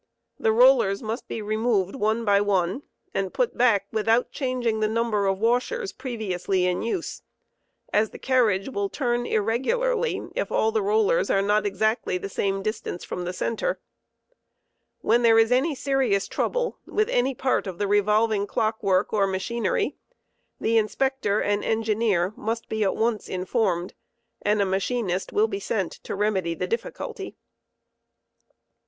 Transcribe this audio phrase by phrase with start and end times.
[0.39, 2.81] The rollers must be removed one by one,
[3.13, 7.21] and put back without changing the number of washers previously in use,
[7.93, 12.63] as the carriage will turn irregularly if all the rollers are not exactly the same
[12.63, 13.79] distance from the center.
[15.01, 19.27] When there is any serious trouble with any part of the revolving clock* work or
[19.27, 19.97] machinery
[20.59, 23.93] the Inspector and Engineer must be at once informed,
[24.41, 27.35] and a machinist will be sent to remedy the difficulty.